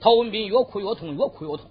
[0.00, 1.70] 陶文斌越哭越痛，越哭越痛。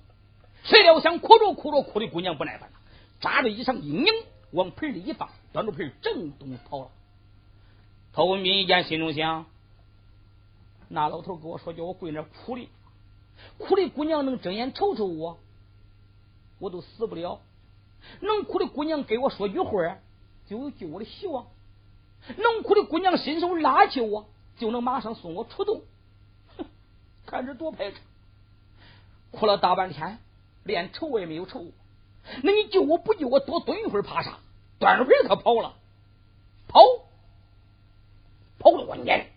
[0.63, 2.75] 谁料想哭着哭着，哭的姑娘不耐烦了，
[3.21, 4.05] 扎着衣裳一拧，
[4.51, 6.89] 往盆里一放，端着盆正东跑了。
[8.13, 9.45] 陶文斌一见，心中想：
[10.89, 12.67] 那老头跟我说叫我跪那哭的，
[13.57, 15.37] 哭的姑娘能睁眼瞅瞅我，
[16.59, 17.39] 我都死不了。
[18.21, 19.71] 能哭的姑娘给我说句话，
[20.47, 21.47] 就有救我的希望。
[22.37, 25.81] 能哭的姑娘伸手拉起我，就能马上送我出洞。
[26.57, 26.65] 哼，
[27.25, 27.99] 看着多排场，
[29.31, 30.19] 哭了大半天，
[30.63, 31.65] 连愁也没有愁。
[32.43, 34.39] 那你救我不救我，多蹲一会儿怕啥？
[34.79, 35.75] 端着盆他跑了，
[36.67, 36.81] 跑。
[38.59, 39.29] 跑了我撵，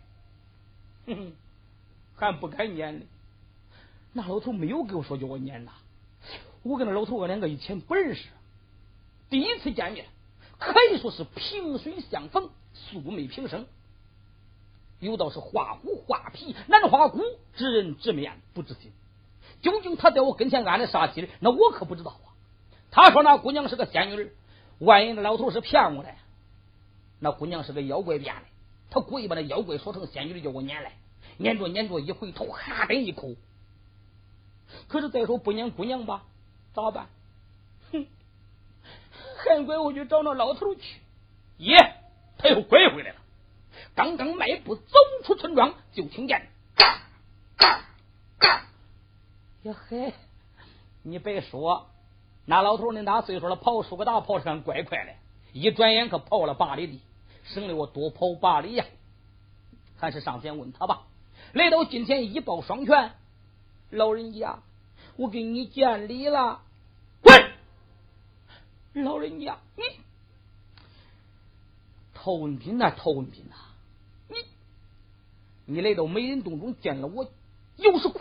[1.06, 1.32] 哼哼，
[2.16, 3.06] 还不敢撵呢。
[4.14, 5.72] 那老头没有跟我说叫我撵呐。
[6.62, 8.28] 我跟那老头我两个以前不认识，
[9.28, 10.06] 第一次见面
[10.58, 13.66] 可以说是萍水相逢，素昧平生。
[15.00, 17.20] 有道是画虎画皮难画骨，
[17.54, 18.90] 知人知面不知心。
[19.62, 22.32] 究竟他在我跟前安的啥心那我可不知道啊。
[22.90, 24.32] 他说那姑娘是个仙女
[24.78, 26.10] 万一那老头是骗我的，
[27.18, 28.42] 那姑娘是个妖怪变的。
[28.90, 30.92] 他故意把那妖怪说成仙女的，叫我撵来，
[31.38, 33.36] 撵着撵着，一回头，哈的一口。
[34.88, 36.24] 可是再说不撵姑娘吧，
[36.74, 37.08] 咋办？
[37.92, 38.06] 哼，
[39.44, 40.82] 还怪我去找那老头去。
[41.58, 41.76] 耶，
[42.38, 43.16] 他又拐回来了。
[43.94, 44.82] 刚刚迈步走
[45.24, 46.48] 出村庄，就听见。
[49.70, 50.12] 呀嘿，
[51.02, 51.86] 你别说，
[52.44, 55.12] 那老头恁大岁数了，跑出个大跑山，怪快的，
[55.52, 57.00] 一转眼可跑了八里地。
[57.44, 58.84] 省得我多跑八里呀，
[59.96, 61.06] 还是上前问他吧。
[61.52, 63.12] 来到近前，一抱双拳，
[63.90, 64.60] 老人家，
[65.16, 66.62] 我给你见礼了。
[67.22, 69.04] 滚！
[69.04, 69.82] 老人家，你
[72.14, 73.56] 陶文斌呐，陶文斌呐，
[74.28, 74.36] 你
[75.64, 77.28] 你来到美人洞中见了我，
[77.76, 78.20] 又是哭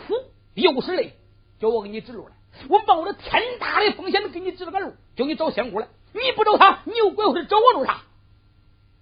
[0.55, 1.13] 又是泪，
[1.59, 2.33] 叫我给你指路来。
[2.67, 5.87] 我冒着天大的风险给你指了个路，叫你找仙姑来。
[6.13, 8.01] 你不找他，你又拐回来找我做啥？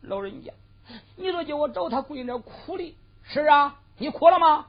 [0.02, 0.52] 老人家，
[1.16, 4.68] 你说叫我找他跪那哭的，是啊，你哭了吗？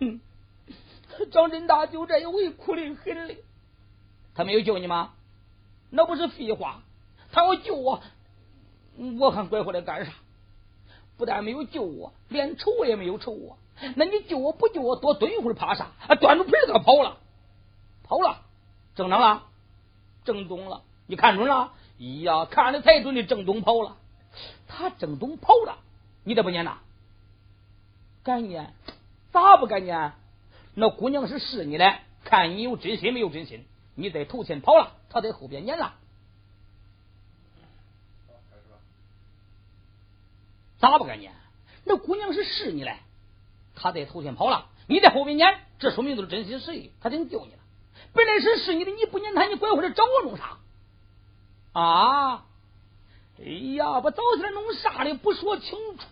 [0.00, 0.20] 哼，
[1.32, 3.38] 张振大就这一回哭的很嘞。
[4.34, 5.14] 他没有救你吗？
[5.90, 6.82] 那不是废话，
[7.32, 8.02] 他要救我，
[9.18, 10.12] 我还拐回来干啥？
[11.16, 13.58] 不但没有救我，连仇也没有仇我。
[13.96, 15.92] 那你救我不救我，多蹲一会儿怕啥？
[16.06, 17.18] 啊端着盆子跑了，
[18.04, 18.42] 跑了，
[18.94, 19.44] 正当了，
[20.24, 21.72] 正东了，你看准了？
[22.00, 23.96] 哎呀，看的太准的，正东跑了，
[24.66, 25.78] 他正东跑了，
[26.24, 26.78] 你咋不撵呐？
[28.22, 28.72] 敢撵？
[29.32, 30.12] 咋不敢撵？
[30.74, 33.64] 那姑娘是试你的，看你有真心没有真心。
[33.94, 35.94] 你在头前跑了，他在后边撵了。
[40.78, 41.32] 咋不敢撵？
[41.84, 42.94] 那姑娘是试你的，
[43.78, 47.58] 他在头前跑了，你在后边撵，这说明都是真心实意，他真救你了。
[48.12, 50.58] 本来是是你的，你不撵他，你拐回来找我弄啥？
[51.72, 52.44] 啊！
[53.40, 56.04] 哎呀，把早起来弄啥的不说清楚？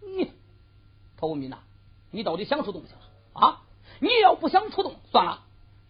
[0.00, 0.32] 你
[1.18, 1.58] 陶文斌呐，
[2.10, 3.00] 你到底想出动去了
[3.34, 3.62] 啊？
[4.00, 5.42] 你要不想出动，算了。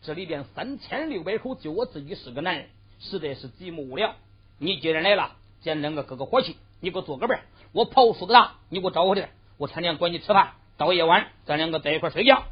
[0.03, 4.15] 这里边三千六百口，就我自己是个男人，实在是寂寞无聊。
[4.59, 7.43] 你既然来了，咱两个哥哥伙计，你给我做个伴
[7.73, 9.31] 我跑出个大，你给我找回来。
[9.57, 12.45] 我天天管你吃饭，到夜晚咱两个在一块睡觉。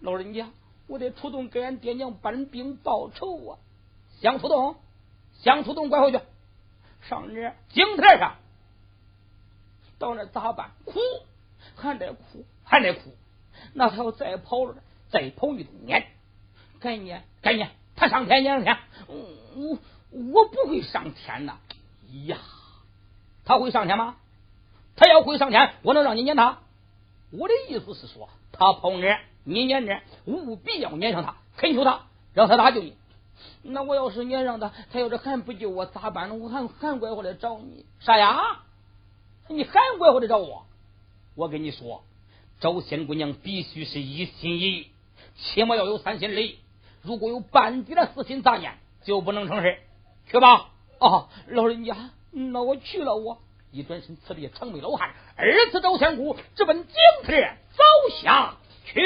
[0.00, 0.48] 老人家，
[0.86, 3.58] 我得出动给俺爹娘搬兵报仇啊！
[4.20, 4.76] 想出动？
[5.42, 6.20] 想出动拐回去，
[7.08, 8.36] 上那井台上，
[9.98, 10.70] 到那咋办？
[10.84, 11.00] 哭，
[11.74, 13.00] 还得哭，还得哭。
[13.74, 14.76] 那他要再跑了，
[15.10, 16.06] 再跑一年，
[16.80, 18.76] 该撵该撵，他上天撵上天。
[19.08, 19.78] 我
[20.10, 21.58] 我不会上天呐！
[22.26, 22.36] 呀，
[23.44, 24.16] 他会上天吗？
[24.96, 26.58] 他要会上天，我能让你撵他？
[27.32, 32.02] 我的意思是说，他跑那，你撵这，务必要撵上他，恳求他，
[32.34, 32.94] 让他搭救你。
[33.62, 36.34] 那我要是撵上他，他要是还不救我咋办呢？
[36.34, 38.60] 我还还拐回来找你啥呀？
[39.48, 40.66] 你还拐回来找我？
[41.34, 42.04] 我跟你说，
[42.60, 44.86] 找仙姑娘必须是一心一意，
[45.34, 46.58] 起码要有三心二意。
[47.00, 49.78] 如果有半点的私心杂念，就不能成事。
[50.28, 50.68] 去吧！
[50.98, 53.16] 啊，老人家，那我去了。
[53.16, 53.40] 我
[53.72, 57.82] 一转身，刺裂长眉老汉，二次招降鼓，直奔江天走
[58.20, 59.00] 下去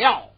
[0.00, 0.30] 了。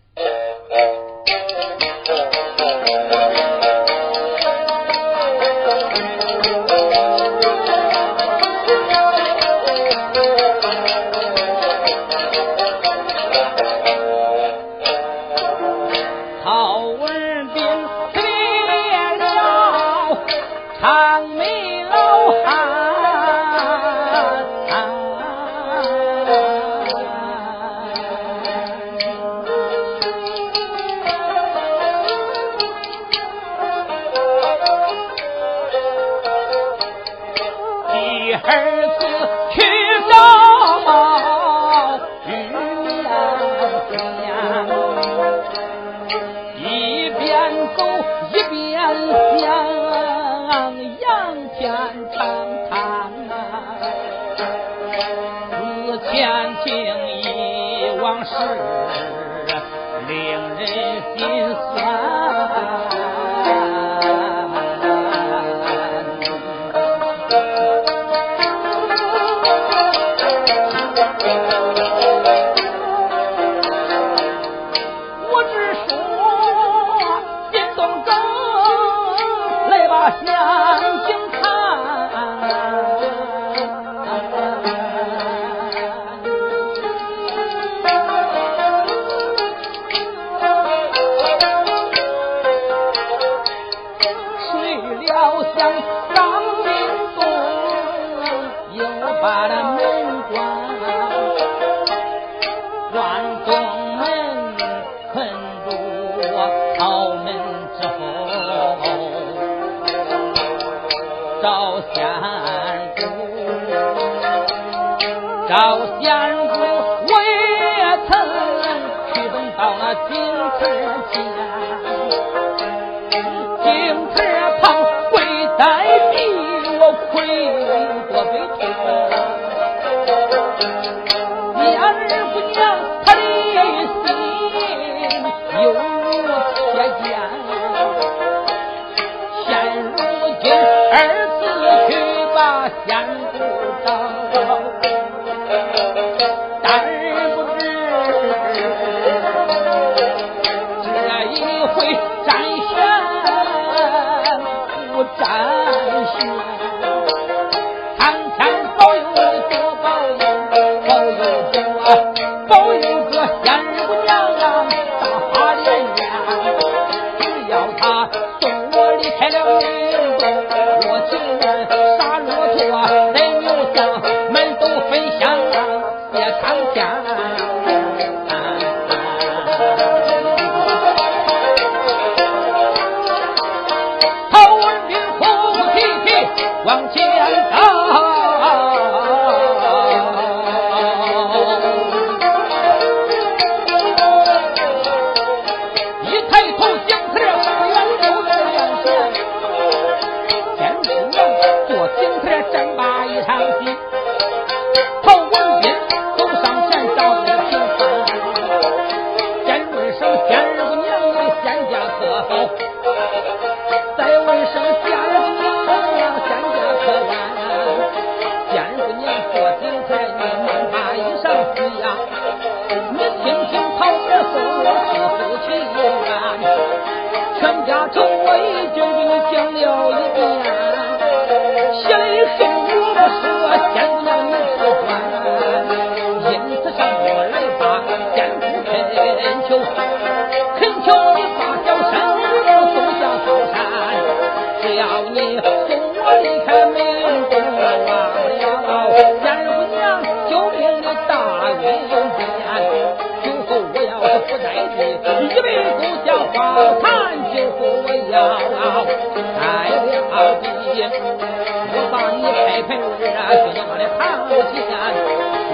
[262.62, 262.76] 盆
[263.16, 264.32] 啊，样的，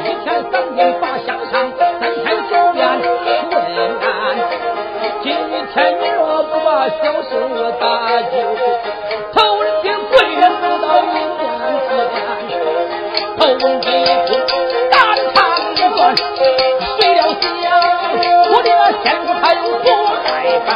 [0.04, 4.04] 一天三遍把香上，三天九遍出人干。
[5.22, 5.24] 今
[5.72, 7.30] 天你若不把小事
[7.80, 7.84] 打
[8.22, 8.32] 救，
[9.32, 11.40] 头儿天跪人不到你面，
[13.36, 13.84] 头儿一
[14.26, 14.28] 哭，
[14.90, 14.94] 大
[15.34, 15.34] 肠
[15.96, 15.98] 断，
[17.00, 17.42] 谁料想
[18.50, 18.68] 我的
[19.02, 19.84] 先祖还有祸
[20.24, 20.26] 在
[20.66, 20.68] 干。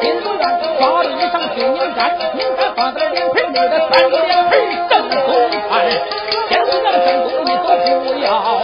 [0.00, 0.42] 心不愿，
[0.78, 1.98] 抓着衣裳去拧干，
[2.34, 4.63] 拧干放在脸盆里的三个脸盆。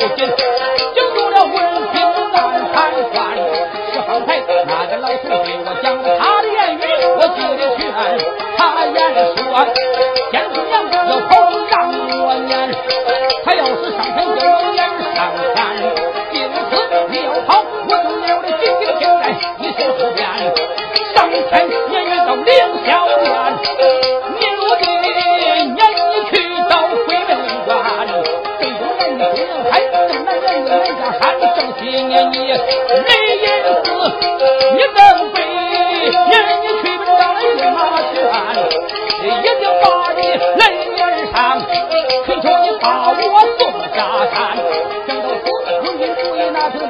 [0.01, 0.27] 要紧，
[0.95, 1.55] 惊住了文
[1.93, 2.01] 凭
[2.33, 2.35] 难
[2.73, 3.17] 判官。
[3.93, 4.51] 是方才那
[4.87, 6.81] 个老徒给我讲了他的言语，
[7.19, 7.79] 我听得全。
[8.57, 8.97] 他言
[9.37, 9.39] 说，
[10.31, 10.97] 天子娘要
[11.29, 11.31] 好
[11.69, 12.51] 让我撵，
[13.45, 14.81] 他要是上天叫我撵
[15.15, 15.19] 上
[15.55, 15.55] 天，
[16.33, 16.73] 今此
[17.11, 17.49] 你要跑，
[17.87, 19.05] 我就撵的紧紧紧，
[19.59, 20.19] 一心不变。
[21.15, 22.00] 上天。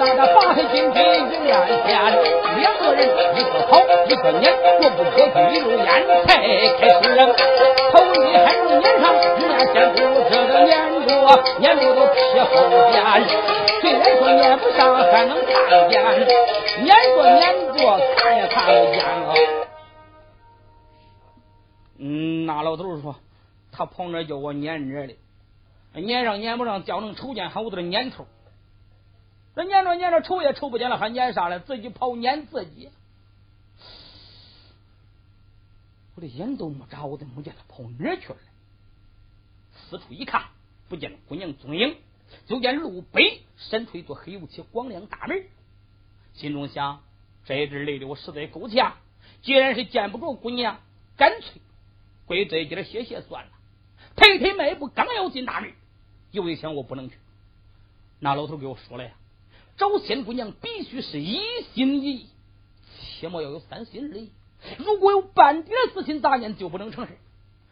[0.00, 1.52] 大家发狠心去一面
[1.86, 1.92] 见
[2.56, 5.86] 两个人一个跑一个撵过不过去一路烟
[6.24, 6.40] 才
[6.78, 7.04] 开始
[7.92, 10.64] 头一还能撵上一面天这个撵着
[11.60, 12.96] 撵着都撇后边
[13.82, 15.52] 虽然说撵不上还能看
[15.90, 16.24] 见撵着
[17.74, 18.96] 撵着看也看不见
[22.46, 23.14] 那老头说
[23.70, 25.14] 他跑那叫我撵着的
[25.92, 28.24] 撵上撵不上叫能瞅见猴子的年头
[29.54, 31.60] 这撵着撵着瞅也瞅不见了，还撵啥了？
[31.60, 32.90] 自己跑撵自己。
[36.14, 38.38] 我的眼都没眨，我都没见他跑哪去了。
[39.72, 40.44] 四处一看，
[40.88, 41.96] 不见姑娘踪影，
[42.46, 45.44] 就见路北伸出一座黑油漆光亮大门。
[46.34, 47.02] 心中想：
[47.44, 48.94] 这一阵累的我实在够呛。
[49.42, 50.80] 既然是见不着姑娘，
[51.16, 51.60] 干脆
[52.26, 53.50] 归这家歇歇算了。
[54.14, 55.72] 推推迈步，刚要进大门，
[56.30, 57.16] 又一想我不能去。
[58.18, 59.10] 那老头给我说了呀，
[59.80, 61.40] 找仙姑娘必须是一
[61.72, 62.28] 心一意，
[63.18, 64.30] 切莫要有三心二意。
[64.76, 67.16] 如果有半点私心杂念，就不能成事。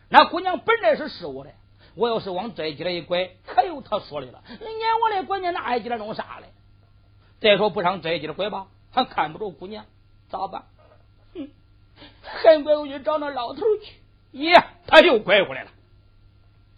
[0.09, 1.51] 那姑娘本来是是我的，
[1.95, 4.43] 我要是往这一来一拐，可有他说的了。
[4.49, 6.47] 你撵我的，关键那一来弄啥嘞？
[7.41, 9.85] 再说不上这一来拐吧，还看不着姑娘，
[10.31, 10.65] 咋办？
[11.35, 11.51] 哼，
[12.23, 13.93] 还拐回去找那老头去。
[14.33, 14.55] 耶，
[14.87, 15.71] 他又拐回来了。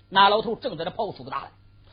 [0.08, 1.52] 那老头正在那刨树打来，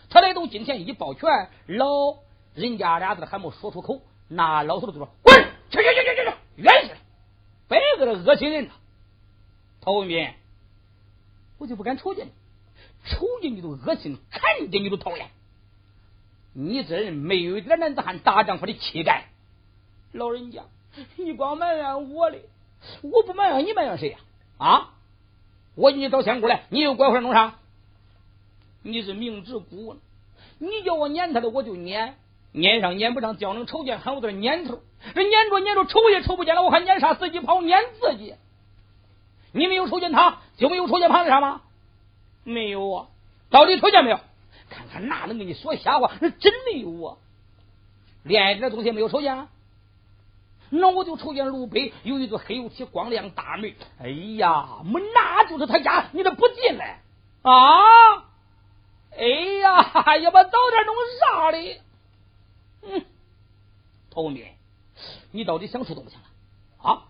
[0.10, 2.18] 他来到近前一抱拳，老
[2.58, 5.36] 人家俩字还没说出口，那老头就说：“滚，
[5.70, 6.98] 去去去去去去，远些。”
[7.70, 8.72] 别搁这恶心人呐！
[9.80, 10.34] 陶文斌，
[11.60, 12.32] 我就不敢瞅见你，
[13.06, 15.30] 瞅见你都恶心，看见你都讨厌。
[16.54, 19.30] 你这人没有一点男子汉大丈夫的气概。
[20.12, 20.64] 老人家，
[21.16, 22.42] 你光埋怨我嘞，
[23.04, 24.18] 我不埋怨你埋怨谁呀？
[24.58, 24.94] 啊！
[25.76, 27.60] 我给你找仙姑来，你又拐回来弄啥？
[28.82, 30.00] 你是明知故问，
[30.58, 32.18] 你叫我撵他的，我就撵。
[32.58, 34.80] 撵上撵不上，叫能瞅见还有点撵头。
[35.14, 36.64] 这撵着撵着，瞅也瞅不见了。
[36.64, 37.14] 我还撵啥？
[37.14, 38.34] 自己跑，撵自己。
[39.52, 41.62] 你没有瞅见他，就没有瞅见庞子啥吗？
[42.44, 43.08] 没有啊。
[43.52, 44.20] 到底瞅见没有？
[44.70, 46.12] 看看哪能跟你说瞎话？
[46.20, 47.18] 那真没有啊。
[48.24, 49.48] 连一点东西没有瞅见。
[50.70, 53.74] 那我就瞅见路北有一座黑油漆光亮大门。
[54.02, 57.02] 哎呀，没那就是他家，你咋不进来
[57.44, 58.26] 啊？
[59.16, 59.26] 哎
[59.62, 61.82] 呀，要不早点弄啥嘞？
[62.88, 63.06] 嗯，
[64.10, 64.46] 陶文斌，
[65.32, 66.26] 你到底想出动不行了
[66.90, 67.04] 啊？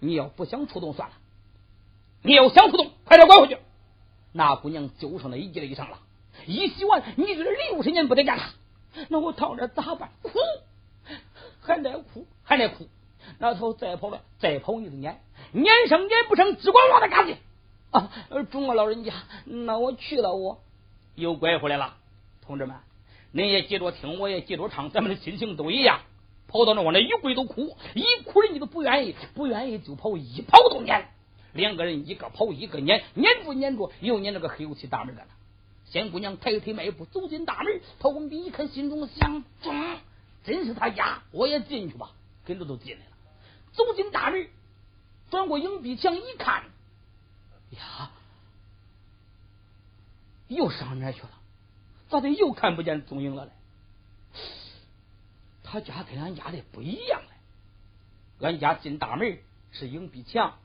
[0.00, 1.14] 你要不想出动算了，
[2.22, 3.56] 你要想出动，快点拐回去。
[4.32, 6.00] 那姑娘就剩那一了以上了，
[6.46, 8.44] 一洗完，你就是六十年不得干了。
[9.08, 10.10] 那我躺着咋办？
[10.22, 10.30] 哭，
[11.60, 12.88] 还得哭，还得哭。
[13.38, 15.20] 那头再跑了，再跑你就撵，
[15.52, 17.36] 撵上撵不上，只管往那赶去
[17.90, 18.10] 啊！
[18.50, 20.60] 中啊，老人家，那我去了，我
[21.14, 21.96] 又拐回来了，
[22.42, 22.76] 同志们。
[23.34, 26.00] 恁也记着听，我也记着唱，咱们的心情都一样。
[26.46, 31.10] 跑到那往那一跪都哭，一哭人家都不愿意，不愿意就跑，一跑都撵。
[31.52, 35.24] 两个人一个跑一个撵，撵住撵住，又撵那个黑油漆大门了。
[35.86, 39.98] 仙姑娘抬腿迈步走进大门，陶文斌一看，心中想：中，
[40.44, 42.12] 真是他家，我也进去吧。
[42.44, 43.12] 跟着都进来了，
[43.72, 44.46] 走进大门，
[45.30, 46.62] 转过影壁墙一看，
[47.70, 48.10] 呀，
[50.46, 51.30] 又上哪去了？
[52.14, 53.50] 咋的又看不见踪影了嘞？
[55.64, 58.46] 他家跟俺家的不一样嘞。
[58.46, 59.38] 俺家进大门
[59.72, 60.56] 是影壁墙，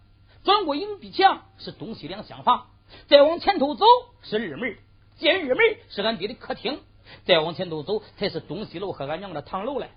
[0.44, 2.68] 转过影壁墙是东西两厢房，
[3.08, 3.84] 再往前头走
[4.22, 4.78] 是二门，
[5.18, 5.58] 进二门
[5.90, 6.84] 是俺爹的客厅，
[7.26, 9.90] 再往前头走才是东西楼和俺娘的堂楼嘞。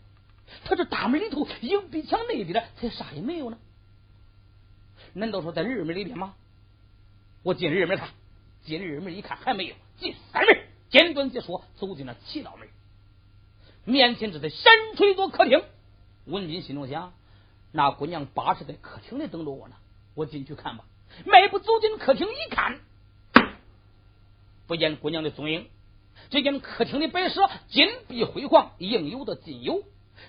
[0.64, 3.58] 他这大门里头影壁墙那边才啥也没有呢？
[5.12, 6.34] 难道说在二门里边吗？
[7.42, 8.08] 我进二门看，
[8.64, 10.71] 进二门一看还没有，进三门。
[10.92, 12.68] 简短解说，走进了七道门，
[13.84, 15.64] 面前这才闪出一座客厅。
[16.26, 17.12] 文斌心中想：
[17.72, 19.74] 那姑娘八是在客厅里等着我呢，
[20.14, 20.84] 我进去看吧。
[21.24, 22.78] 迈步走进客厅一看，
[24.66, 25.66] 不见姑娘的踪影。
[26.30, 29.82] 只见客厅的摆设金碧辉煌，应有的尽有。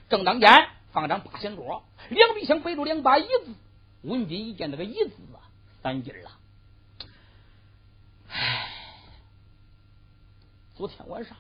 [0.10, 3.53] 正当间放张八仙桌，两壁墙摆着两把椅子。
[4.01, 5.43] 文斌一见这个椅子啊，
[5.82, 6.32] 散劲了。
[10.75, 11.38] 昨天晚上，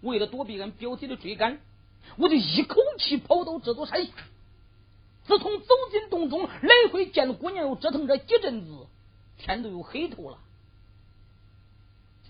[0.00, 1.60] 为了躲避俺表姐的追赶，
[2.16, 4.12] 我就一口气跑到这座山下。
[5.26, 8.86] 自从走进洞中，来回见姑娘，又折腾这几阵子，
[9.36, 10.38] 天都有黑透了。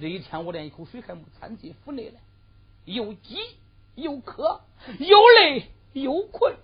[0.01, 2.21] 这一天我连一口水还没掺进腹内来，
[2.85, 3.37] 又饥
[3.95, 4.61] 又渴，
[4.99, 6.57] 又累又困，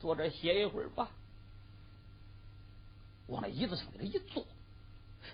[0.00, 1.10] 坐这歇一会儿吧。
[3.26, 4.46] 往那椅子上给他一坐。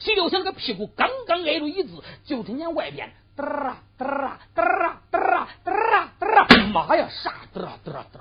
[0.00, 6.66] 谁料想那个屁股刚刚挨住椅子，就听见外边嘚啊嘚啊嘚啊嘚啊嘚啊嘚啊！
[6.72, 8.20] 妈呀，啥嘚啊嘚啊嘚！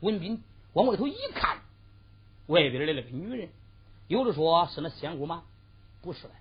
[0.00, 1.58] 文斌往外头一看，
[2.46, 3.48] 外边来了个女人。
[4.08, 5.42] 有的说是那仙姑吗？
[6.02, 6.32] 不是嘞，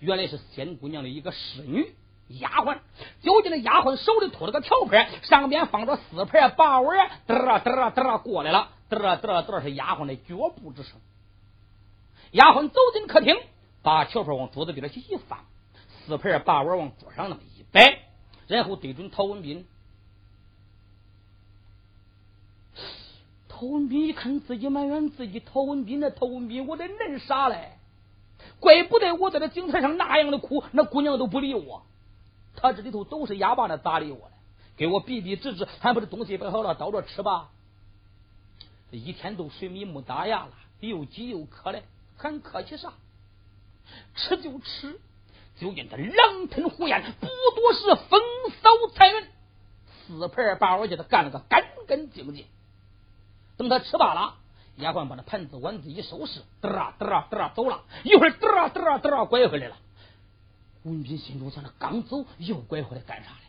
[0.00, 1.94] 原来是仙姑娘的一个侍女，
[2.28, 2.78] 丫鬟。
[3.22, 11.00] 就见那丫鬟手里托了个条盘，上边放着四盘八碗，嘚儿嘚儿嘚儿过来了，嘚儿嘚儿嘚儿是丫鬟的脚步之声。
[12.32, 13.36] 丫鬟走进客厅，
[13.82, 15.44] 把条盘往桌子边上一放，
[16.06, 18.00] 四盘八碗往桌上那么一摆，
[18.46, 19.66] 然后对准陶文斌。
[23.48, 27.72] 陶文斌一看自己埋怨自己，陶文斌那陶文斌，我得恁傻嘞！
[28.60, 31.82] 怪不得我在这井台上那样的哭，那姑娘都不理我。
[32.54, 34.34] 他这里头都是哑巴，那咋理我嘞？
[34.76, 37.48] 给我比比指指，还不是东西摆好了，倒着吃吧。
[38.90, 41.82] 这一天都水米木打牙了，又饥又渴嘞，
[42.16, 42.92] 还客气啥？
[44.14, 44.98] 吃就吃，
[45.60, 48.20] 就见他狼吞虎咽，不多时，风
[48.62, 49.28] 骚彩云，
[50.06, 52.46] 四盘八碗叫他干了个干干净净。
[53.56, 54.34] 等他吃罢了，
[54.76, 59.76] 丫鬟把那盘子碗子一收拾，嘚啊嘚啊嘚啊走了，一会儿嘚啊嘚啊嘚啊拐回来了。
[60.82, 63.46] 文斌心中想：着刚走又拐回来干啥嘞？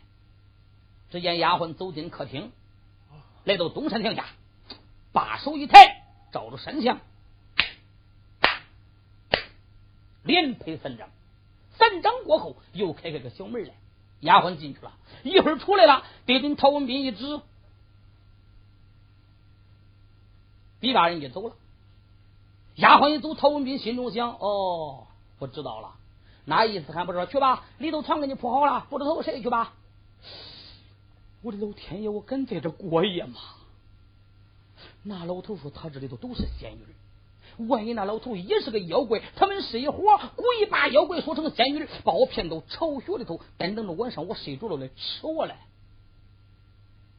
[1.10, 2.52] 只见丫鬟走进客厅，
[3.44, 4.26] 来到东山亭下，
[5.12, 7.00] 把手一抬，照着山墙，
[10.22, 11.08] 连拍三掌。
[11.76, 13.74] 三掌过后，又开开个小门来，
[14.20, 17.40] 丫鬟进去了，一会儿出来了，对准陶文斌一指。
[20.80, 21.54] 李大人也走了，
[22.76, 25.06] 丫鬟一走，陶文斌心中想：哦，
[25.38, 25.94] 我知道了，
[26.44, 27.26] 那意思还不知道？
[27.26, 29.74] 去吧，里头床给你铺好了，不知道谁去吧？
[31.42, 33.38] 我的老天爷，我敢在这过夜吗？
[35.04, 36.84] 那老头说他这里头都是仙女，
[37.66, 40.00] 万一那老头也是个妖怪，他们是一伙，
[40.36, 45.58] 故意把妖怪说成仙女，把我骗到巢穴里头，等等着晚上我睡着了来吃我来。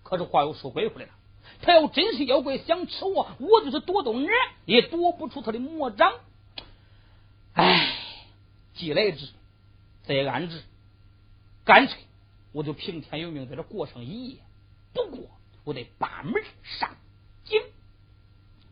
[0.03, 1.13] 可是话又说回回来了。
[1.61, 4.29] 他要真是妖怪想吃我，我就是躲到哪
[4.65, 6.13] 也躲不出他的魔掌。
[7.53, 7.95] 唉，
[8.75, 9.27] 既来之，
[10.03, 10.63] 则安之，
[11.65, 11.99] 干脆
[12.53, 14.37] 我就凭天由命在这过上一夜。
[14.93, 15.29] 不过
[15.65, 16.95] 我得把门上
[17.43, 17.61] 紧，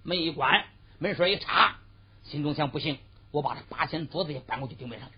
[0.03, 0.65] 门一关，
[0.99, 1.77] 门栓一插，
[2.23, 2.99] 心中想：不行，
[3.31, 5.15] 我把这八仙桌子也搬过去顶门上去。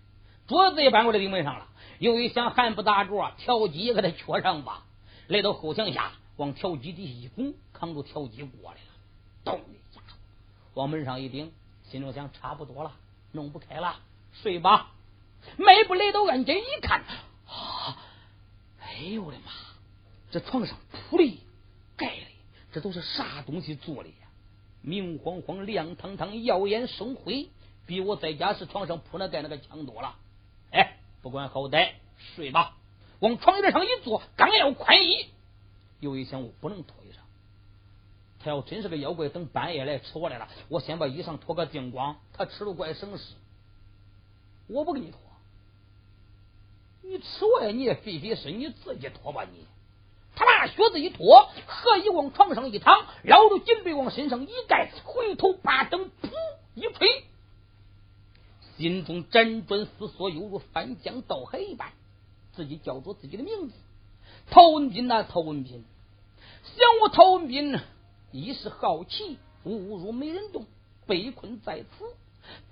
[0.47, 1.67] 桌子也搬过来顶门上了，
[1.99, 4.85] 又一想，还不打着，调机也给他缺上吧。
[5.27, 6.11] 来到后墙下。
[6.37, 8.87] 往调机底下一拱，扛住调机过来了，
[9.43, 9.99] 咚一下，
[10.73, 11.51] 往门上一顶，
[11.91, 12.93] 心中想差不多了，
[13.33, 13.97] 弄不开了，
[14.31, 14.91] 睡吧。
[15.57, 17.01] 迈步来到案间一看，
[17.45, 17.97] 啊，
[18.79, 19.51] 哎呦我的妈！
[20.31, 20.77] 这床上
[21.09, 21.43] 铺的、
[21.97, 22.27] 盖的，
[22.71, 24.09] 这都是啥东西做的？
[24.81, 27.49] 明晃晃、亮堂堂、耀眼生辉，
[27.85, 30.15] 比我在家时床上铺那盖那个强多了。
[30.71, 31.91] 哎，不管好歹，
[32.35, 32.75] 睡吧。
[33.19, 35.25] 往床沿上一坐，刚要宽衣。
[35.99, 37.17] 又一想，我不能脱衣裳。
[38.41, 43.33] 他要真是个妖怪，等半夜来吃我来了，我先把衣裳脱个精光，他吃了怪省事。
[44.67, 45.19] 我不给你脱，
[47.01, 49.65] 你吃我呀，你也费费事，你自己脱吧你。
[50.59, 56.29] 把靴子一脱，何以往床上一躺，绕着锦被往身上一盖，回头把灯噗
[56.75, 57.23] 一吹，
[58.75, 61.93] 心中辗转思索，犹如翻江倒海一般，
[62.51, 63.73] 自己叫着自己的名字。
[64.51, 65.85] 陶文斌呐，陶文斌，
[66.63, 67.79] 想我陶文斌，
[68.33, 70.65] 一时好奇，误入美人洞，
[71.07, 72.03] 被困在此，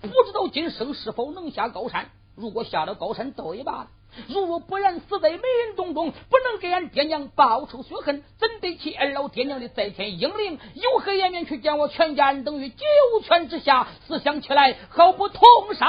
[0.02, 2.10] 不知道今生是否能下高山。
[2.36, 3.88] 如果下了高山，倒也罢了；
[4.28, 10.60] 如若不然，死在美人洞中，不能给俺爹娘报仇雪恨，怎得起俺老爹娘的在天英灵？
[10.74, 12.44] 有何颜面去见我全家人？
[12.44, 12.86] 等于九
[13.24, 15.44] 泉之下，思想起来，好不痛
[15.76, 15.86] 杀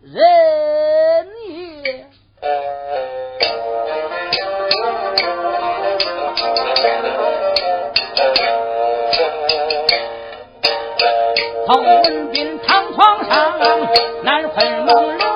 [0.00, 1.28] 人
[1.82, 2.06] 也。
[11.66, 13.58] 曹文斌躺床上，
[14.22, 15.26] 难分朦胧。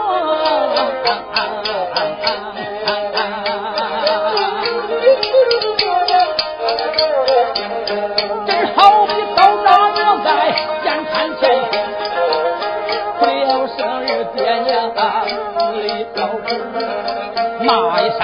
[17.60, 18.20] 骂一声。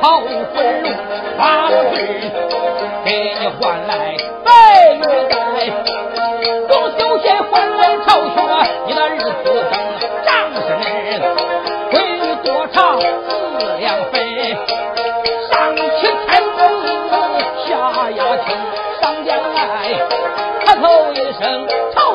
[0.00, 0.92] 好魂龙
[1.38, 1.96] 花了去，
[3.04, 4.16] 给你换来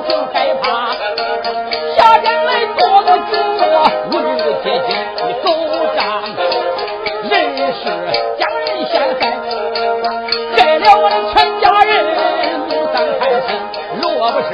[0.10, 0.94] 就害怕。
[1.96, 3.62] 下边来多个军车
[4.12, 5.70] 无人接近你狗
[7.30, 7.86] 人是
[8.40, 9.22] 将人陷害
[10.58, 11.92] 害了我的全家人
[12.68, 13.48] 奴丧寒死
[14.02, 14.50] 若不是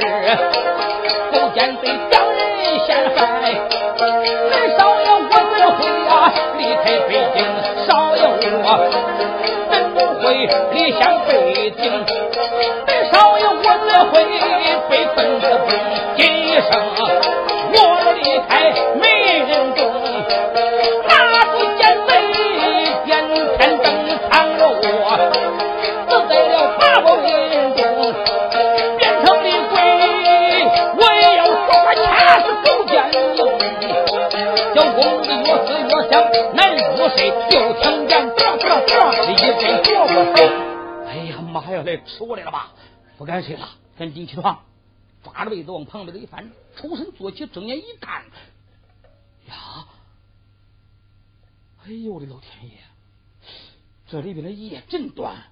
[1.32, 2.38] 狗奸贼将人
[2.86, 3.18] 陷害
[3.98, 5.34] 本少爷我怎
[5.76, 6.10] 会呀
[6.58, 7.36] 离开北京
[7.86, 8.68] 少爷我
[9.70, 12.04] 怎不会离乡背井
[12.84, 14.55] 本少爷我怎会
[15.46, 16.70] 被孙子兵一生？
[17.72, 17.78] 我
[18.14, 18.50] 离开
[19.00, 19.04] 美
[19.46, 19.78] 人宫，
[21.06, 21.10] 拿
[21.52, 22.10] 住剑眉，
[23.04, 23.08] 点
[23.56, 23.86] 天灯
[24.28, 24.82] 藏着我，
[26.08, 27.26] 死在了八宝林
[27.74, 27.80] 中，
[28.98, 29.74] 变成厉鬼，
[30.96, 32.04] 我也要说他掐
[32.40, 33.14] 死狗奸淫。
[34.74, 36.12] 小公子越思越想
[36.54, 36.78] 难入
[37.10, 38.94] 睡，就听见唰唰唰
[39.30, 40.36] 一阵脚步声。
[41.08, 42.68] 哎呀妈呀，来吃我来了吧？
[43.16, 44.58] 不敢睡了，赶紧起床。
[45.26, 48.24] 抓着被子往旁边的一翻，抽身坐起，睁眼一看，
[49.48, 49.88] 呀！
[51.84, 52.78] 哎呦我的老天爷！
[54.06, 55.50] 这里边的夜真短，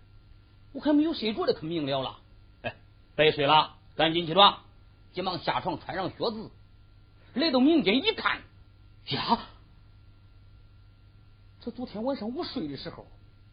[0.72, 2.20] 我还没有睡着的可明了了。
[2.62, 2.76] 哎，
[3.16, 4.60] 别睡了，赶紧起床！
[5.12, 6.50] 急忙下床，穿上靴子，
[7.34, 8.42] 来到民间一看，
[9.08, 9.40] 呀！
[11.60, 13.08] 这昨天晚上我睡的时候，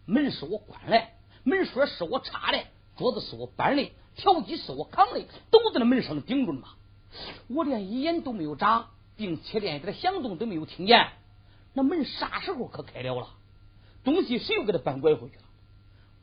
[0.06, 1.04] 门是我关的，
[1.44, 2.64] 门锁是我插的，
[2.96, 3.92] 桌子是我搬的。
[4.16, 6.70] 条机是我扛的，都在那门上顶着呢嘛。
[7.48, 11.10] 我连一眼都没有眨，并且连一点响动都没有听见。
[11.74, 13.30] 那门啥时候可开了了？
[14.04, 15.44] 东西谁又给他搬拐回去了？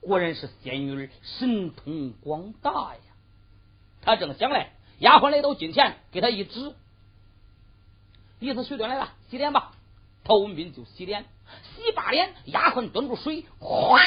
[0.01, 3.01] 果然是仙女神通广大呀！
[4.01, 6.75] 他正想来，丫鬟来到近前，给他一指
[8.39, 9.73] ：“意思水端来了，洗脸吧。”
[10.25, 11.25] 陶文斌就洗脸，
[11.75, 13.99] 洗把脸，丫鬟端着水，哗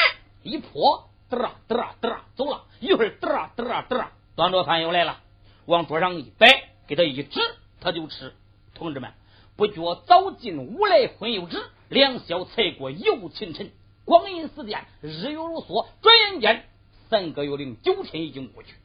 [0.44, 1.10] 一泼。
[1.32, 5.22] 嘚啊嘚啊嘚啊，走了一会儿，嘚啊嘚啊嘚啊，端着饭又来了，
[5.66, 7.40] 往桌上一摆，给他一指，
[7.80, 8.34] 他就吃。
[8.76, 9.14] 同志们，
[9.56, 13.72] 不觉早进午来昏又止，两宵才过又清晨，
[14.06, 16.66] 光阴似箭，日月如梭，转眼间
[17.10, 18.76] 三个月零九天已经过去。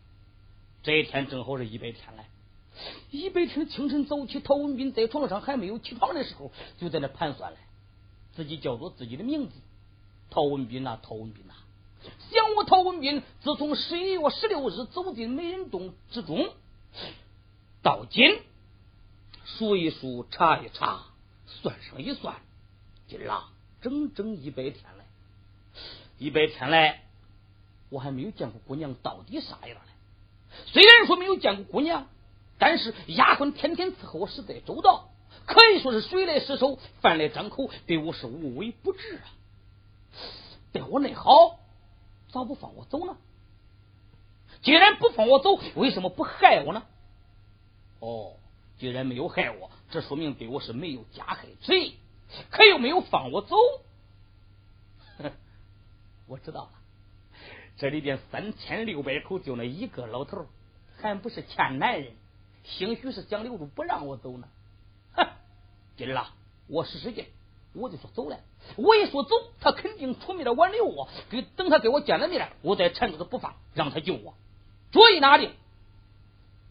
[0.82, 2.28] 这一天正好是一百天来，
[3.10, 7.58] 一百天清晨早起，陶文斌在床上还没有起床的时候，就在那盘算了，
[8.34, 9.54] 自己叫做自己的名字，
[10.30, 11.54] 陶文斌呐，陶文斌呐。
[12.30, 16.48] 想我陶文斌自从十一月十六日走进美人洞之中，
[17.82, 18.40] 到今
[19.44, 21.04] 数一数，查一查，
[21.46, 22.36] 算上一算，
[23.08, 25.04] 今儿啊，整整一百天来，
[26.18, 27.04] 一百天来，
[27.90, 29.92] 我还没有见过姑娘到底啥样嘞。
[30.66, 32.08] 虽然说没有见过姑娘，
[32.58, 35.10] 但是丫鬟天天伺候我，实在周到，
[35.46, 39.24] 可以说是水来施手，饭来张口，对我是无微不至啊。
[40.72, 41.60] 对我那好。
[42.28, 43.16] 咋不放我走呢？
[44.62, 46.82] 既然不放我走，为什么不害我呢？
[48.00, 48.34] 哦，
[48.78, 51.96] 既然没有害我，这说明对我是没有加害之意，
[52.50, 53.56] 可又没有放我走。
[56.26, 56.70] 我知道了，
[57.76, 60.46] 这里边三千六百口就那一个老头，
[60.96, 62.12] 还不是欠男人，
[62.64, 64.48] 兴许是想留住不让我走呢。
[65.12, 65.28] 哼，
[65.96, 66.34] 今儿啊，
[66.66, 67.26] 我使使劲。
[67.76, 68.38] 我就说走了，
[68.76, 71.08] 我一说走，他肯定出面来挽留我。
[71.30, 74.34] 给等他给我见了面，我再缠住他不放，让他救我。
[74.92, 75.52] 主意拿定，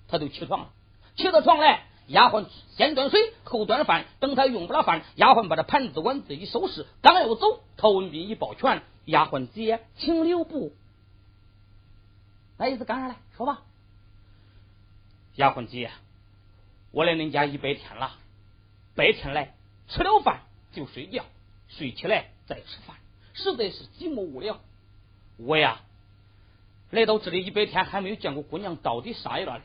[0.07, 0.69] 他就起床了。
[1.15, 4.05] 起到床来，丫鬟先端水，后端饭。
[4.19, 6.85] 等他用不了饭，丫鬟把这盘子碗自己收拾。
[7.01, 10.73] 刚要走，陶文斌一抱拳：“丫鬟姐，请留步。”
[12.57, 13.17] 那意思干啥来？
[13.37, 13.61] 说吧。
[15.35, 15.91] 丫鬟姐，
[16.91, 18.13] 我来恁家一百天了，
[18.95, 19.53] 白天来
[19.87, 20.41] 吃了饭。
[20.75, 21.25] 就睡觉，
[21.69, 22.97] 睡起来再吃饭，
[23.33, 24.59] 实在是寂寞无聊。
[25.37, 25.81] 我呀，
[26.91, 29.63] 来到这里一百天，还没有见过姑娘到底啥样了。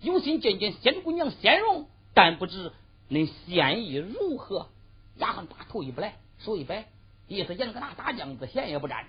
[0.00, 2.72] 有心见见仙姑娘仙容，但不知
[3.10, 4.68] 恁仙意如何。
[5.16, 6.88] 丫鬟把头一不来，手一摆，
[7.26, 9.06] 意思严格拿大将子，闲也不沾。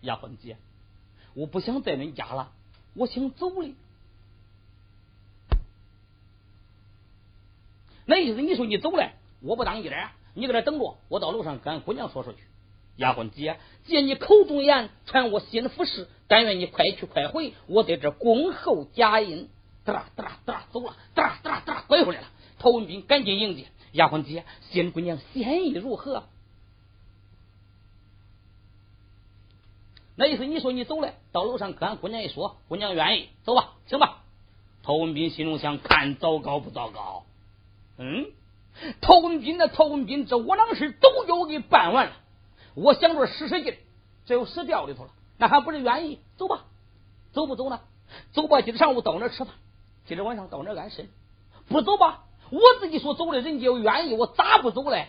[0.00, 0.56] 丫鬟姐，
[1.34, 2.52] 我不想在恁家了，
[2.94, 3.68] 我想走了。
[8.06, 9.12] 那意思，你说你走了？
[9.42, 12.38] 我不当一人，你搁这等着，我到楼上跟俺姑娘说说去。
[12.96, 19.48] 丫鬟姐，借你口中言，传我心腹事，但愿你快去快回，我在这恭候佳音。
[19.86, 22.26] 嘚啦嘚啦嘚啦，走了，嘚啦嘚啦嘚啦，拐回来了。
[22.58, 26.24] 陶文斌赶紧迎接丫鬟姐，仙姑娘心意如何？
[30.16, 34.22] 那意思你说你走了，到楼上跟俺姑娘一说，姑娘愿意，走吧，行吧。
[34.82, 37.24] 陶文斌心中想：看糟糕不糟糕？
[37.96, 38.26] 嗯。
[39.20, 42.12] 文斌的陶文斌，这窝囊事都给我给办完了。
[42.74, 43.74] 我想着使使劲，
[44.26, 46.18] 这又死掉里头了，那还不是愿意？
[46.36, 46.64] 走吧，
[47.32, 47.80] 走不走呢？
[48.32, 49.54] 走吧，今天上午到那吃饭，
[50.06, 51.08] 今天晚上到那安身。
[51.68, 55.08] 不走吧，我自己说走了，人家又愿意，我咋不走嘞？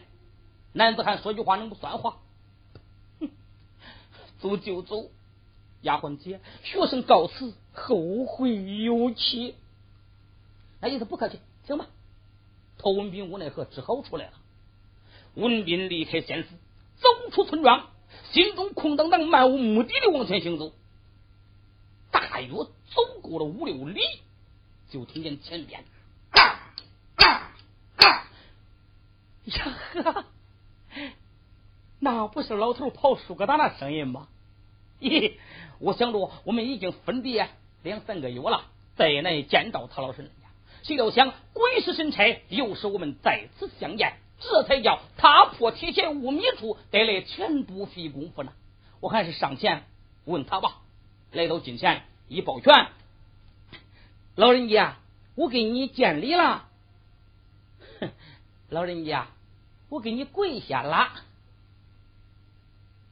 [0.73, 2.17] 男子汉说句话能不算话？
[3.19, 3.29] 哼，
[4.39, 5.05] 走就走。
[5.81, 9.55] 丫鬟姐，学生告辞，后会有期。
[10.79, 11.87] 那意思不客气，行吧。
[12.81, 14.33] 陶文斌无奈何，只好出来了。
[15.35, 16.49] 文斌离开县府，
[16.95, 17.89] 走出村庄，
[18.31, 20.73] 心中空荡荡、漫无目的的往前行走。
[22.09, 24.01] 大约走过了五六里，
[24.89, 25.83] 就听见前边
[26.31, 26.73] 嘎
[27.15, 27.53] 嘎
[27.95, 28.27] 嘎！
[29.45, 30.25] 呀呵，
[31.99, 34.27] 那不是老头跑树疙瘩那声音吗？
[34.99, 35.33] 咦，
[35.77, 37.47] 我想着我们已经分别
[37.83, 38.65] 两三个月了，
[38.95, 40.40] 再难见到他老人家。
[40.83, 48.53] 谁料想鬼使神差，又使我们再次相见，这才叫踏破铁鞋无觅处，得来全不费功夫呢。
[48.99, 49.83] 我还是上前
[50.25, 50.81] 问他吧。
[51.31, 52.87] 来到近前一抱拳，
[54.35, 54.97] 老人家，
[55.35, 56.67] 我给你见礼了。
[58.69, 59.27] 老人家，
[59.89, 61.13] 我给你跪下了。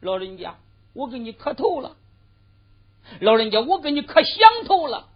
[0.01, 0.55] 老人家。
[0.93, 1.95] 我给你磕头了，
[3.21, 5.08] 老人家，我给你磕响头了，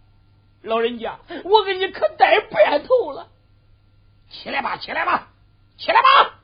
[0.64, 3.28] 老人家，我给你磕带白头了。
[4.30, 5.30] 起来吧，起来吧，
[5.78, 6.40] 起来吧，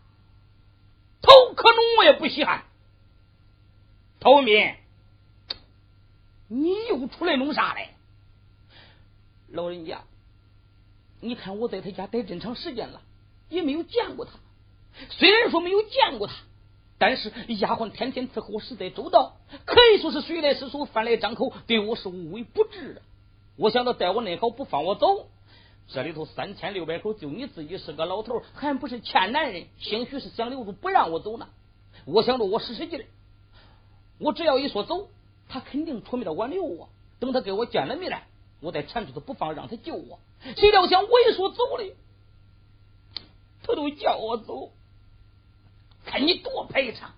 [1.21, 2.63] 头磕聋我也不稀罕。
[4.21, 4.75] 陶文斌，
[6.49, 7.89] 你又出来弄啥嘞？
[9.49, 10.03] 老人家，
[11.21, 13.01] 你看我在他家待这么长时间了，
[13.49, 14.33] 也没有见过他。
[15.09, 16.35] 虽然说没有见过他。
[16.99, 23.01] 但是丫鬟天天伺候，实在周到，可以说是水来施手，饭来张口，对我是无微不至的。
[23.61, 25.29] 我想到待我那好，不放我走。
[25.87, 31.47] 这里头三千六百口，就你自己是个老头，还不是欠男人，兴许是想留住不让我走呢。
[32.07, 33.05] 我想着我使使劲，
[34.19, 35.11] 我只要一说走，
[35.47, 36.89] 他肯定出面的挽留我。
[37.19, 38.23] 等他给我见了面，
[38.61, 40.21] 我再缠住他不放，让他救我。
[40.57, 41.85] 谁料想我一说走了，
[43.63, 44.73] 他都叫我走。
[46.07, 47.13] 看你多赔偿！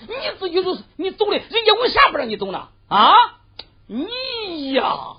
[0.00, 2.68] 你自己就是你走了，人家为啥不让你走呢？
[2.86, 3.40] 啊！
[3.88, 5.16] 你呀，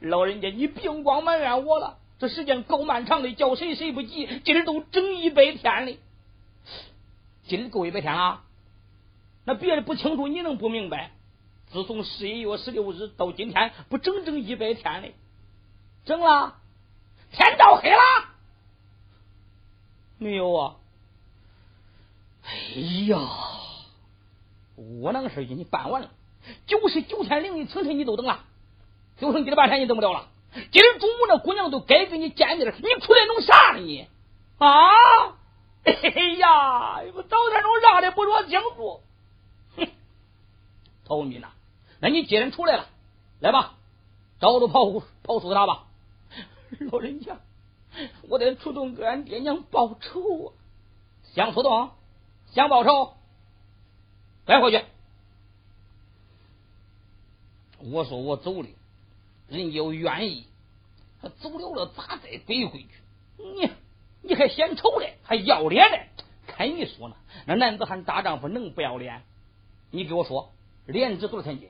[0.00, 1.98] 老人家，你别光埋怨我了。
[2.18, 4.28] 这时间够漫长的，叫谁谁不急。
[4.44, 5.96] 今儿都整一百天了，
[7.44, 8.42] 今儿够一百天了。
[9.44, 11.10] 那别的不清楚，你能不明白？
[11.72, 15.08] 自从十一月十六日到今天，不整整一百天了？
[16.04, 16.58] 整了？
[17.32, 17.96] 天到黑了？
[20.18, 20.76] 没有啊。
[22.44, 23.18] 哎呀，
[24.76, 26.10] 我那个事已经办完了，
[26.66, 28.44] 九十九天零一清晨你都等了，
[29.18, 30.28] 就剩今儿半天你等不了了。
[30.70, 34.06] 今儿中午那姑娘都该跟你见面了，你出来弄啥呢你？
[34.58, 35.36] 啊！
[35.84, 35.92] 哎
[36.38, 39.00] 呀，我早点弄啥的不说清楚。
[39.76, 39.88] 哼，
[41.04, 41.48] 陶文斌呐，
[42.00, 42.86] 那你既然出来了，
[43.40, 43.74] 来吧，
[44.40, 44.84] 找着跑
[45.24, 45.84] 跑出他吧。
[46.90, 47.38] 老人家，
[48.28, 50.52] 我得出动给俺爹娘报仇啊！
[51.34, 51.90] 想出动？
[52.52, 53.14] 想报仇，
[54.44, 54.84] 快回去！
[57.90, 58.68] 我说我走了，
[59.48, 60.44] 人家又愿意，
[61.20, 62.88] 他走了了咋再背回去？
[63.38, 63.70] 你
[64.22, 66.08] 你还嫌丑嘞，还要脸嘞？
[66.46, 67.16] 看你说呢，
[67.46, 69.22] 那男子汉大丈夫能不要脸？
[69.90, 70.52] 你给我说，
[70.86, 71.68] 脸值多少钱斤？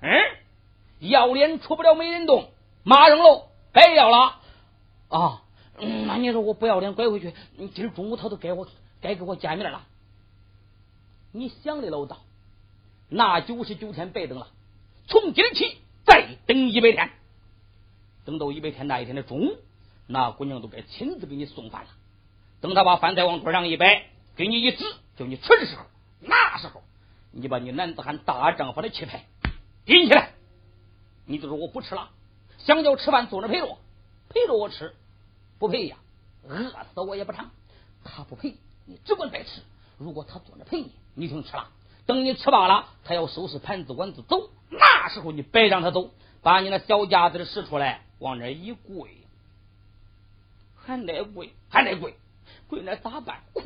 [0.00, 0.10] 嗯，
[1.00, 2.50] 要脸出不了美人洞，
[2.82, 4.40] 马扔喽，白要了
[5.08, 5.42] 啊！
[5.78, 7.34] 那你说我不要脸拐回去，
[7.74, 8.66] 今儿中午他都该我
[9.00, 9.86] 该给我见面了。
[11.32, 12.18] 你想的老道，
[13.08, 14.48] 那九十九天白等了，
[15.12, 17.10] 从今儿起再等一百天，
[18.24, 19.58] 等到一百天那一天的中午，
[20.06, 21.90] 那姑娘都该亲自给你送饭了。
[22.62, 24.82] 等她把饭菜往桌上一摆，给你一指，
[25.18, 25.84] 叫你吃的时候，
[26.20, 26.82] 那时候
[27.30, 29.26] 你把你男子汉大丈夫的气派
[29.84, 30.30] 顶起来，
[31.26, 32.08] 你就说我不吃了，
[32.56, 33.78] 想叫吃饭坐着陪着我，
[34.30, 34.94] 陪着我吃，
[35.58, 35.98] 不陪呀，
[36.48, 37.50] 饿死我也不成。
[38.02, 39.60] 他不陪，你只管再吃。
[39.98, 40.90] 如果他坐着陪你。
[41.14, 41.68] 你听吃了，
[42.06, 46.10] 等你吃饱了，他要收拾盘子碗子走，那时候你别让他走，
[46.42, 49.10] 把你那小家子使出来，往那一跪，
[50.76, 52.16] 还得跪，还得跪，
[52.68, 53.42] 跪那咋办？
[53.52, 53.62] 哭，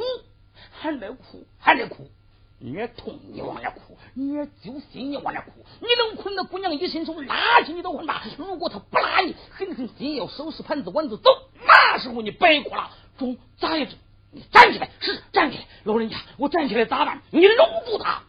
[0.70, 2.10] 还得哭，还得哭，
[2.58, 11.30] 你痛你往那哭，你揪心你往那哭，你能捆那姑娘一伸手拉起你都很大，如果他不拉你，狠狠心要收拾盘子碗子走，
[11.66, 13.96] 那时候你别哭了，中咋也整？
[14.32, 17.22] 你站起来，是站起来，老人家，我站起来咋办？
[17.30, 18.22] 你搂住他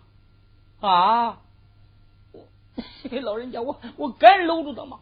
[0.79, 1.41] 啊！
[3.09, 4.99] 我老人家，我我敢搂住他吗？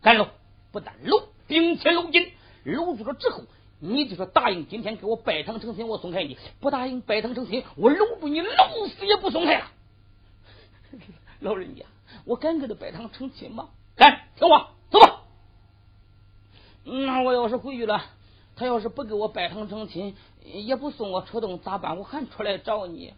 [0.00, 0.28] 敢搂，
[0.72, 2.32] 不但搂，并且搂紧，
[2.64, 3.42] 搂住了之后，
[3.80, 9.66] 你就说答应今天给我拜堂成亲，我松开你；不答应拜堂成亲，我搂住你，搂死也不松开了。
[11.40, 11.84] 老人家，
[12.24, 13.68] 我敢给他拜堂成亲吗？
[13.96, 15.24] 敢，听话，走吧。
[16.84, 18.02] 那我要是回去了，
[18.56, 20.16] 他要是不给我拜堂成亲。
[20.44, 21.98] 也不送我出动咋办？
[21.98, 23.12] 我还出来找你。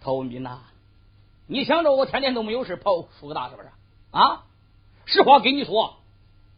[0.00, 0.60] 陶文斌呐，
[1.46, 3.68] 你想着我天天都没有事跑苏个大是不是？
[4.10, 4.44] 啊，
[5.06, 5.96] 实话跟你说，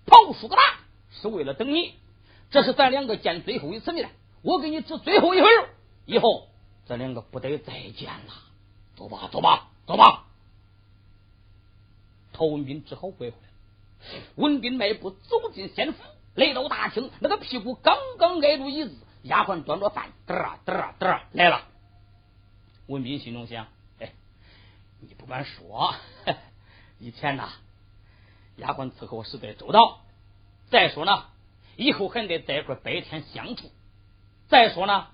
[0.06, 0.62] 跑苏个大
[1.10, 1.94] 是为了等你。
[2.50, 4.10] 这是咱两个见最后一次面，
[4.42, 5.64] 我给你指最后一回路，
[6.06, 6.48] 以后
[6.86, 8.32] 咱两个不得再见了。
[8.96, 10.24] 走吧，走吧，走吧。
[12.32, 13.36] 陶文斌只好拐回来。
[14.36, 16.02] 文斌迈步走进县府，
[16.34, 21.62] 来到大厅，那个屁股刚刚挨住椅子，丫鬟端着饭，嘚儿嘚儿嘚儿来了。
[22.86, 23.68] 文斌心中想：
[24.00, 24.12] 哎，
[25.00, 25.94] 你不敢说，
[26.98, 27.50] 以前呐，
[28.56, 30.00] 丫鬟伺候我实在周到。
[30.70, 31.26] 再说呢，
[31.76, 33.70] 以后还得在一块白天相处。
[34.48, 35.06] 再说呢，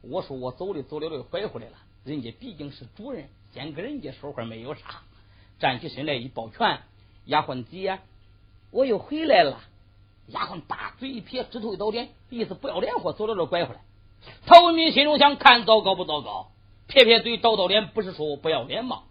[0.00, 5.02] 我说我走的走了的拐回来了，人家毕竟是主人，先跟人家说话没有啥。
[5.58, 6.80] 站起身来一抱拳，
[7.26, 7.98] 丫鬟姐，
[8.70, 9.60] 我又回来了。
[10.28, 13.80] 丫鬟大嘴一撇，指头一倒脸，意思不要脸货，走到这拐回来。
[14.46, 16.50] 陶文明心中想：看糟糕不糟糕？
[16.88, 19.02] 撇撇嘴，倒倒脸，不是说不要脸吗？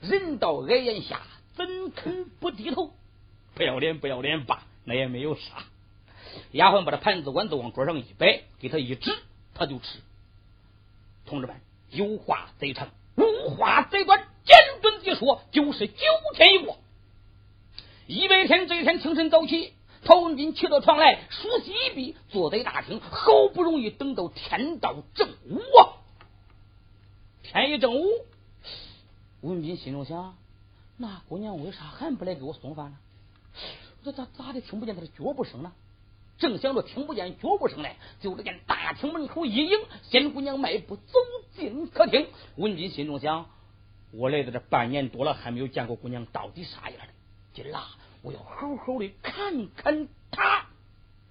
[0.00, 1.22] 人到矮檐下，
[1.54, 2.92] 怎肯不低头？
[3.54, 5.64] 不要脸不要脸吧，那也没有啥。
[6.52, 9.16] 丫鬟把这盘子碗都往桌上一摆，给他一指，
[9.54, 10.00] 他就吃。
[11.26, 11.56] 同志们，
[11.90, 14.24] 有话贼长，无话贼短。
[14.44, 15.94] 简短地说，就是九
[16.34, 16.76] 天一过。
[18.06, 19.72] 一百天这一天清晨早起，
[20.04, 26.04] 陶文斌起到床来，梳洗一毕，坐在大厅，好不容易等到天到正午啊！
[27.42, 28.04] 天一正午，
[29.40, 30.36] 文斌心中想：
[30.98, 32.98] 那姑娘为啥还不来给我送饭呢？
[34.04, 35.72] 这咋咋的听不见她的脚步声呢？
[36.36, 37.88] 正想着听不见脚步声呢，
[38.20, 41.18] 就只见大厅门口一影，仙姑娘迈步走
[41.56, 42.26] 进客厅。
[42.56, 43.46] 文斌心中想。
[44.12, 46.98] 我来到这半年多了，还没有见过姑娘到底啥样
[47.54, 47.88] 今儿啊，
[48.22, 50.66] 我要好好的看看她。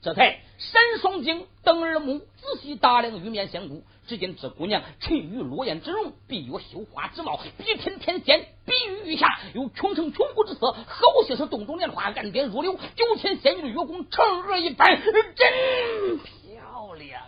[0.02, 3.84] 这才闪双睛，瞪二目，仔细打量玉面仙姑。
[4.08, 17.28] 只见这姑娘沉鱼落雁之容，闭月羞花之貌，比天天仙，比玉玉霞，有琼城琼姑之色，好像是洞中莲花，暗点如流，九天仙女的月宫嫦娥一般，真漂亮啊！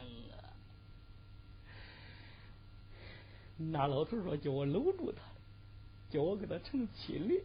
[3.58, 5.22] 那老头说叫我搂住她。
[6.12, 7.36] 叫我给他成亲的，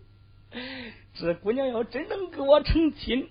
[1.14, 3.30] 这姑娘要真能跟我成亲，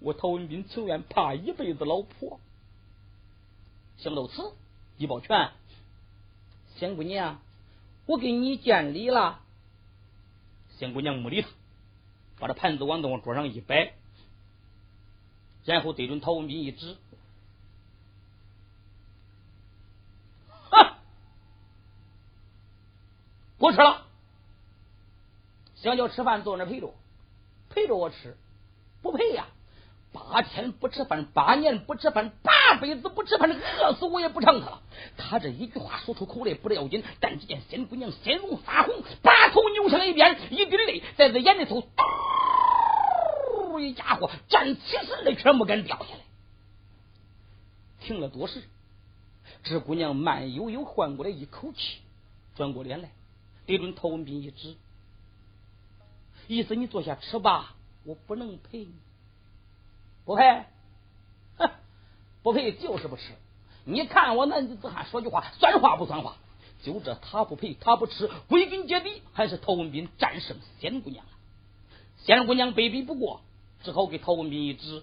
[0.00, 2.40] 我陶文斌情愿怕一辈子老婆。
[3.98, 4.52] 想到此，
[4.96, 5.50] 一抱拳，
[6.76, 7.40] 仙姑娘，
[8.06, 9.40] 我给你见礼了。
[10.78, 11.48] 仙姑娘没理他，
[12.38, 13.92] 把这盘子碗往桌上一摆，
[15.64, 16.96] 然后对准陶文斌一指。
[23.64, 24.02] 不吃了，
[25.76, 26.92] 想叫吃饭坐那陪着，
[27.70, 28.36] 陪着我吃，
[29.00, 29.46] 不陪呀！
[30.12, 34.82] 八天不吃饭，八年不吃饭，八辈子不吃饭，饿死我也不偿他了。
[35.16, 41.88] 他这一句话说出口来不要紧，但只见仙姑娘鲜容发红，把头扭向一边，一滴泪在这眼里头，
[43.80, 46.20] 一家伙站起身来，全不敢掉下来。
[48.00, 48.62] 停了多时，
[49.62, 52.02] 这姑娘慢悠悠缓过来一口气，
[52.56, 53.08] 转过脸来。
[53.66, 54.76] 对准陶文斌一指，
[56.48, 57.74] 意思你坐下吃吧，
[58.04, 58.94] 我不能陪你，
[60.24, 60.64] 不陪，
[61.56, 61.70] 哼，
[62.42, 63.32] 不陪就是不吃。
[63.84, 66.36] 你看我男子汉说句话，算话不算话？
[66.82, 71.32] 就这他不陪，他不吃，归根结底还是陶文斌战胜仙姑娘了。
[72.18, 73.40] 仙姑娘被逼不过，
[73.82, 75.02] 只好给陶文斌一指，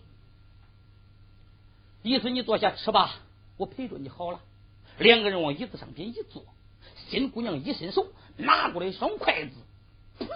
[2.03, 3.15] 意思你坐下吃吧，
[3.57, 4.39] 我陪着你好了。
[4.99, 6.43] 两个人往椅子上边一坐。
[7.11, 8.07] 金姑娘一伸手，
[8.37, 9.51] 拿过来一双筷子，
[10.17, 10.27] 噗，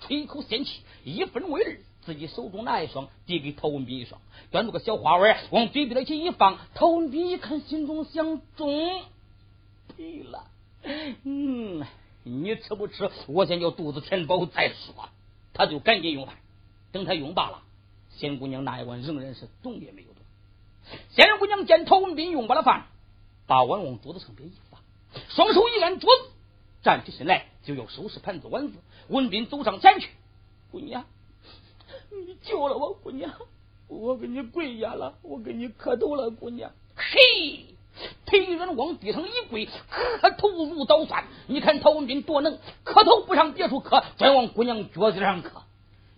[0.00, 4.20] 吹口仙气，一分为二，自己手中拿一双，递给陶文斌一双，
[4.52, 6.60] 端着个小花碗往嘴边里一放。
[6.76, 9.02] 陶文斌一看，心中想：中，
[10.30, 10.46] 了。
[11.24, 11.84] 嗯，
[12.22, 13.10] 你吃不吃？
[13.26, 15.08] 我先叫肚子填饱再说。
[15.52, 16.36] 他就赶紧用饭。
[16.92, 17.62] 等他用罢了，
[18.16, 20.22] 仙姑娘那一碗仍然是动也没有动。
[21.10, 22.86] 仙姑娘见陶文斌用罢了饭，
[23.48, 24.69] 把碗往桌子上边一放。
[25.28, 26.30] 双手一按桌子，
[26.82, 28.78] 站起身来就要收拾盘子碗子。
[29.08, 30.08] 文斌走上前去
[30.70, 31.04] ：“姑娘，
[32.10, 33.32] 你救了我，姑娘，
[33.88, 37.66] 我给你跪下了，我给你磕头了，姑娘。”嘿，
[38.26, 41.24] 裴元往地上一跪，磕头如捣蒜。
[41.46, 45.62] 你看陶文斌多能，磕头不上别处磕，专往姑娘脚子上磕。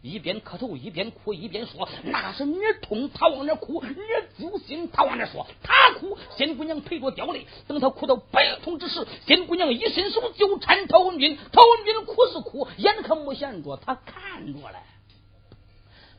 [0.03, 3.95] 一边磕头一边哭一边说：“那是你痛，他往那哭；你
[4.37, 5.47] 揪心，他往那说。
[5.63, 7.47] 他哭，仙姑娘陪着掉泪。
[7.69, 11.39] 等他哭到悲痛之时，仙姑娘一伸手就搀陶文斌。
[11.53, 14.79] 陶文斌哭是哭，眼可没闲着，他看着嘞。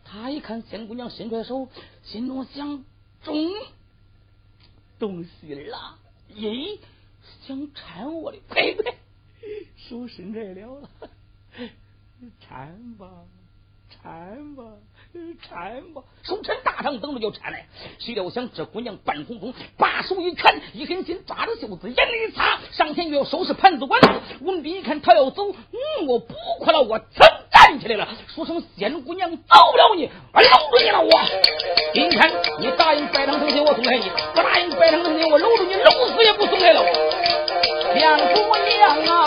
[0.06, 1.68] 他一看仙姑娘伸出来手，
[2.04, 2.86] 心中想：
[3.22, 3.52] 中
[4.98, 5.98] 东西了。
[6.34, 6.80] 咦，
[7.46, 8.96] 想搀我的，呸呸，
[9.76, 10.90] 手伸来了了，
[12.48, 13.10] 搀吧。
[14.04, 14.64] 搀吧，
[15.16, 17.66] 搀吧，手抻大堂等着就搀来。
[17.99, 24.01] 谁料想这姑娘半空中，把手一拳，一狠心抓着袖子，眼泪一擦，上前就要收拾盘子碗。
[24.41, 31.10] 文斌一看他要走，嗯，我不哭了，我噌站起来了，说声仙姑娘走不了你，我搂住你了我。
[31.93, 32.30] 今天
[32.60, 34.04] 你答应拜堂成亲，我送开你；
[34.36, 36.84] 不答应拜堂成亲，我搂住你，搂死也不松开了。
[37.93, 39.24] 仙姑娘啊！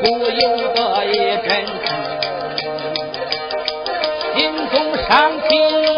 [0.00, 1.72] 不由得一阵子
[4.36, 4.38] 心
[4.70, 5.97] 中伤心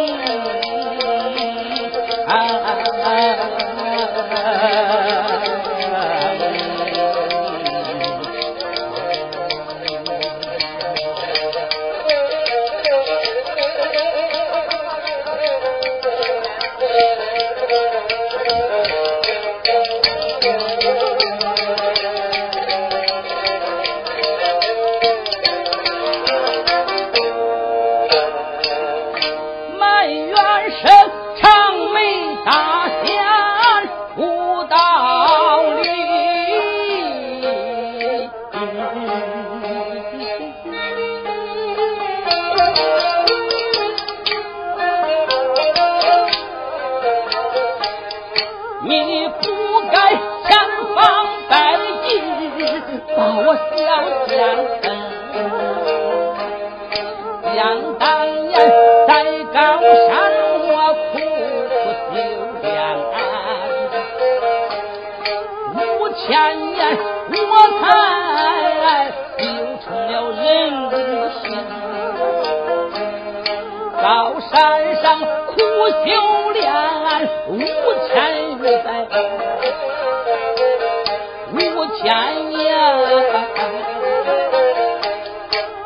[82.10, 82.12] 鸳
[82.48, 82.58] 年。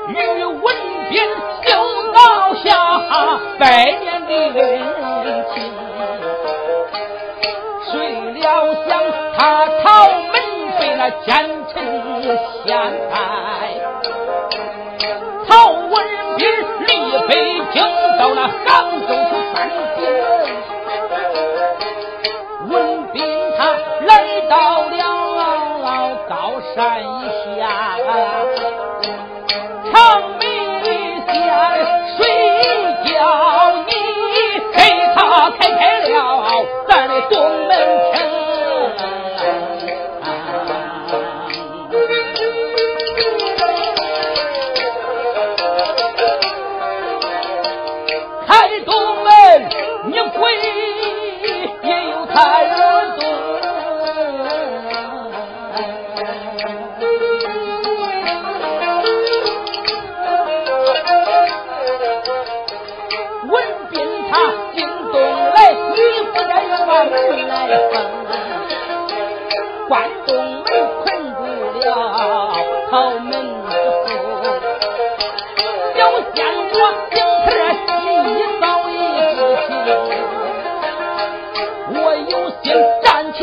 [0.09, 0.65] 与文
[1.11, 1.15] 斌
[1.67, 1.69] 就
[2.13, 2.67] 倒下
[3.59, 3.65] 百
[4.01, 4.65] 年的恩
[5.53, 5.55] 情，
[7.91, 7.93] 谁
[8.33, 8.43] 料
[8.87, 8.89] 想
[9.37, 10.33] 他逃门
[10.79, 11.27] 被那奸
[11.69, 11.75] 臣
[12.65, 12.67] 陷
[13.11, 13.15] 害。
[15.47, 15.93] 曹文
[16.39, 16.41] 斌
[16.87, 16.91] 离
[17.29, 17.31] 北
[17.73, 17.77] 京
[18.19, 18.69] 到了杭
[19.07, 19.57] 州去犯
[19.97, 20.01] 病。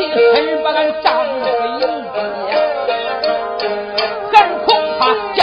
[0.02, 2.52] 你狠把俺丈夫迎接
[4.32, 5.00] 俺恐怕
[5.34, 5.38] 见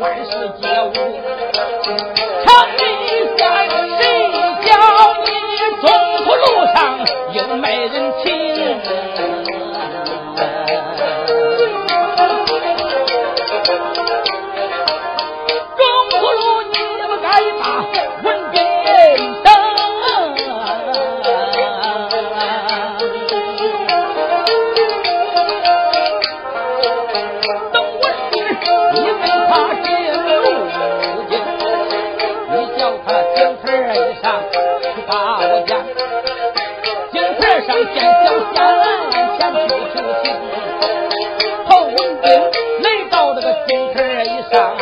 [0.00, 0.79] 万事皆
[37.86, 38.64] 见小仙儿
[39.66, 40.24] 去求情
[41.66, 42.24] 曹文斌
[42.82, 44.76] 来到这个厅台上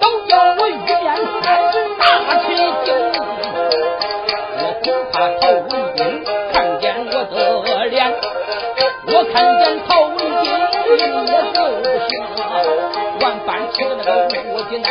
[0.00, 1.02] 都叫我一面
[1.98, 2.02] 大
[2.46, 2.90] 旗迎
[4.60, 8.12] 我恐怕曹文斌看见我的脸
[9.08, 10.26] 我看见曹文斌
[10.96, 11.66] 也不
[12.08, 12.62] 行啊
[13.20, 14.86] 万般痴那个无奈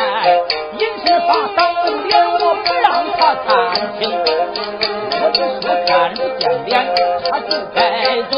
[0.76, 1.60] 一时发抖
[2.08, 4.17] 脸我不让他看清。
[5.60, 6.72] 我看不见脸
[7.28, 8.32] 他就该走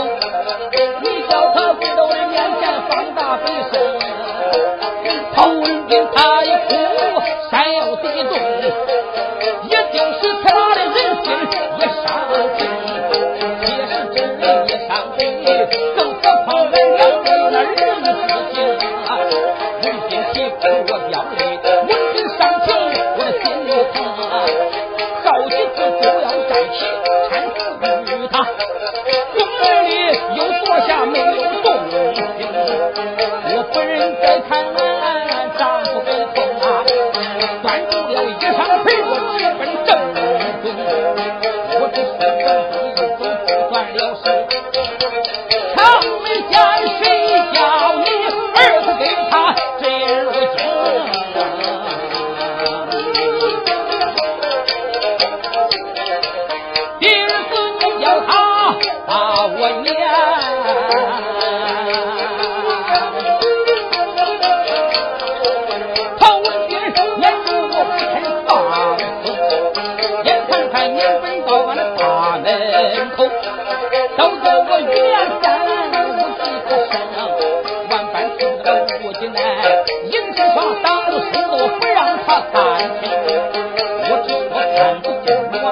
[1.02, 3.74] 你叫他跪到我的面前放大悲声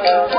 [0.08, 0.37] Thank you.